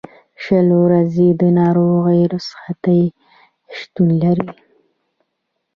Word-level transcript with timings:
شل 0.43 0.67
ورځې 0.83 1.27
د 1.41 1.43
ناروغۍ 1.59 2.21
رخصتۍ 2.33 3.03
شتون 3.79 4.09
لري. 4.23 4.49